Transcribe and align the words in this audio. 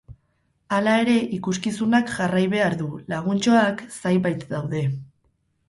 Hala 0.77 0.95
ere 1.01 1.13
ikuskizunak 1.37 2.09
jarrai 2.15 2.43
behar 2.55 2.77
du, 2.81 2.89
laguntxoak 3.15 3.87
zai 4.01 4.17
bait 4.27 4.51
daude. 4.59 4.85